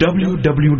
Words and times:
W 0.00 0.36
W 0.36 0.79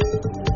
ہے 0.23 0.50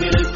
நீ 0.00 0.35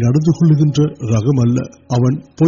ر 0.03 0.15
پ 2.37 2.41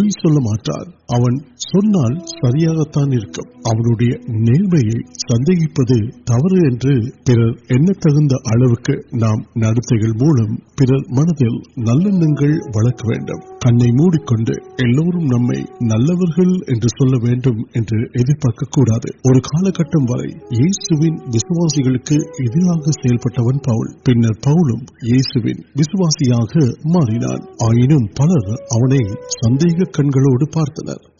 அவன் 1.11 1.37
சொன்னால் 1.57 2.15
சரியாகத்தான் 2.43 3.11
இருக்கும் 3.11 3.51
அவனுடைய 3.61 4.11
நேர்மையை 4.27 4.97
சந்தேகிப்பது 5.31 5.97
தவறு 6.23 6.57
என்று 6.71 6.93
பிறர் 7.23 7.55
எண்ண 7.67 7.91
தகுந்த 7.99 8.35
அளவுக்கு 8.45 8.95
நாம் 9.11 9.45
நடத்தைகள் 9.53 10.15
மூலம் 10.17 10.53
பிறர் 10.75 11.05
மனதில் 11.09 11.59
நல்லெண்ணங்கள் 11.75 12.55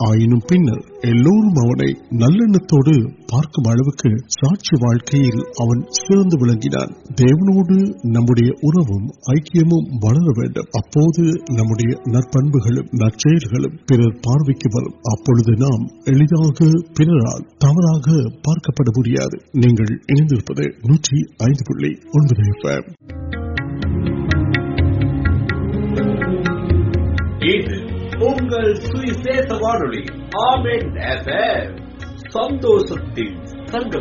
آئین 0.06 0.38
پہر 0.40 0.78
ایلوری 1.02 1.92
نلو 2.12 2.60
پارک 3.28 3.58
ساچی 4.28 4.78
واقع 4.82 5.20
سرد 5.98 6.36
دیونوڈ 7.18 7.70
نمبر 8.08 8.42
ارکیہ 8.64 9.64
وغیرہ 9.68 10.64
ابو 10.74 11.04
نمبر 11.52 11.84
نپنبل 12.08 12.80
پھر 13.88 14.04
پارو 14.26 14.54
کی 14.54 14.72
وم 14.74 14.90
ابھی 15.12 15.56
نام 15.56 15.86
پرال 16.94 17.42
تمہارا 17.60 18.18
پارک 18.44 18.70
پڑ 18.76 18.86
முடியாது 18.98 19.40
انگلے 28.26 28.72
سانولی 29.48 30.02
ستوشتی 32.32 33.26
سنگ 33.70 33.94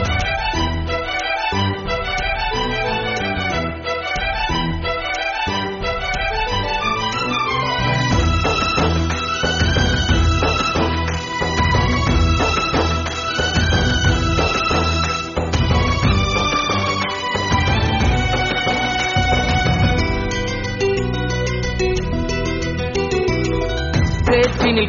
منی 24.67 24.85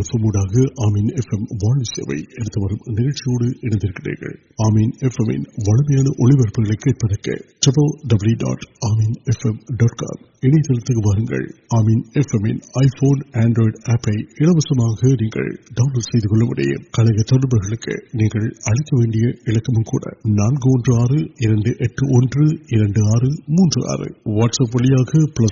پہ 25.28 25.48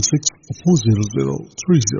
سکس 0.00 1.99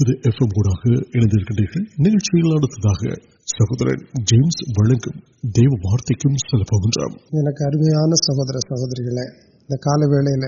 ஒன்பது 0.00 0.12
எஃப் 0.28 0.40
எம் 0.42 0.52
ஊடாக 0.58 0.82
இணைந்திருக்கின்றீர்கள் 1.16 1.84
நிகழ்ச்சியில் 1.96 2.54
அடுத்ததாக 2.56 3.02
சகோதரன் 3.48 4.04
ஜேம்ஸ் 4.30 4.60
வழங்கும் 4.76 5.18
தேவ 5.56 5.72
வார்த்தைக்கும் 5.84 6.38
செல்ல 6.42 6.64
போகின்றோம் 6.70 7.14
எனக்கு 7.40 7.62
அருமையான 7.68 8.18
சகோதர 8.20 8.62
சகோதரிகளே 8.70 9.26
இந்த 9.68 9.76
கால 9.78 10.00
வேளையில 10.06 10.46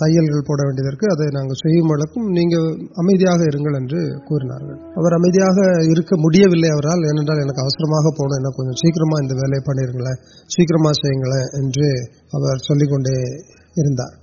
تیل 0.00 0.37
پوڑی 0.46 0.66
درد 0.80 1.11
امیدار 2.98 3.44
پونا 8.16 8.50
کچھ 8.50 8.76
سی 8.76 8.92
ول 9.35 9.59
پڑے 9.61 9.87
سیٹ 10.50 10.72
مردار 13.76 14.14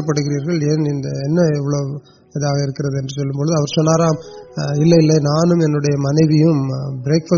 پڑ 0.07 0.15
گئی 0.19 0.39
چا 0.39 0.55
نمبر 5.51 5.91
مانوی 6.05 6.41
بریک 7.03 7.29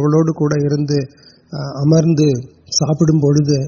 امریکہ 1.80 2.30
ساپے 2.70 3.66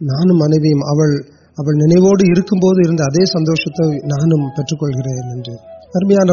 نان 0.00 0.38
من 0.38 0.54
نو 0.54 3.26
سندوشت 3.26 3.80
نانکے 4.06 5.56
برمیاں 5.94 6.24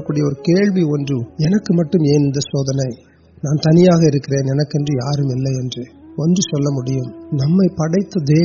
یار 4.93 5.21
مجھے 6.69 6.97
نمپ 7.33 7.77
پڑت 7.77 8.17
دی 8.29 8.41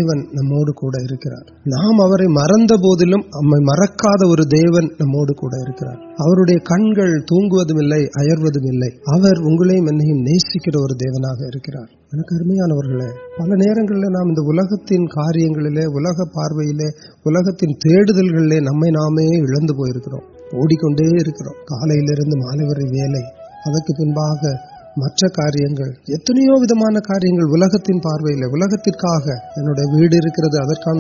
نام 1.72 2.02
مرد 2.34 2.76
بوائیں 2.84 3.64
مرکز 3.64 4.28
نموڈ 5.00 5.34
کنگ 6.68 7.02
تمہیں 7.28 8.06
اررو 8.22 8.54
نیسکر 10.22 10.76
اور 10.76 10.96
دیونا 10.96 11.34
پی 12.14 12.58
نام 14.08 14.34
تین 14.88 15.06
کاریہ 15.08 15.86
پارو 16.34 16.66
لے 16.72 16.90
گی 17.62 17.74
تیلگل 17.76 18.54
نمبر 18.60 19.64
پوکر 19.72 20.14
اوڑک 20.54 20.84
ملو 20.86 21.54
پارویل 24.98 25.72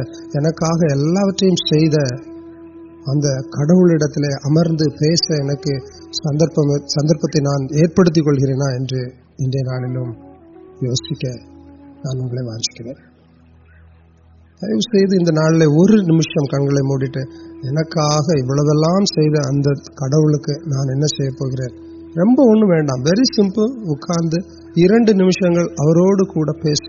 امریکہ 4.49 5.77
سندر 6.17 6.49
سندر 6.89 7.41
نان 7.41 7.67
پڑ 7.97 8.07
گا 8.17 9.79
نا 9.85 10.13
یوز 10.83 11.09
کر 11.23 11.52
நான் 12.03 12.23
உங்களை 12.25 12.43
வாழ்த்துக்கிறேன் 12.47 13.01
தயவு 14.63 14.83
செய்து 14.87 15.13
இந்த 15.17 15.33
நாளில் 15.33 15.75
ஒரு 15.77 15.97
நிமிஷம் 16.03 16.51
கண்களை 16.51 16.83
மூடிட்டு 16.83 17.23
எனக்காக 17.63 18.27
இவ்வளவெல்லாம் 18.43 19.07
செய்த 19.15 19.37
அந்த 19.51 19.69
கடவுளுக்கு 19.95 20.55
நான் 20.65 20.93
என்ன 20.95 21.07
செய்ய 21.15 21.31
போகிறேன் 21.37 21.75
ரொம்ப 22.15 22.39
ஒன்றும் 22.45 22.73
வேண்டாம் 22.73 23.03
வெரி 23.03 23.27
சிம்பிள் 23.37 23.71
உட்கார்ந்து 23.87 24.39
இரண்டு 24.77 25.13
நிமிஷங்கள் 25.15 25.69
அவரோடு 25.77 26.23
கூட 26.27 26.51
பேச 26.63 26.85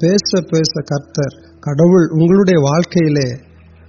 பேச 0.00 0.40
பேச 0.50 0.72
கர்த்தர் 0.82 1.34
கடவுள் 1.60 2.06
உங்களுடைய 2.12 2.58
வாழ்க்கையிலே 2.60 3.28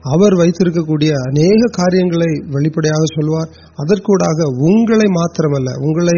அவர் 0.05 0.35
வைத்திருக்கக்கூடிய 0.35 1.11
அநேக 1.21 1.69
காரியங்களை 1.71 2.29
வெளிப்படையாக 2.49 3.05
சொல்வார் 3.09 3.53
அதற்கூடாக 3.77 4.49
உங்களை 4.67 5.07
மாத்திரமல்ல 5.11 5.69
உங்களை 5.81 6.17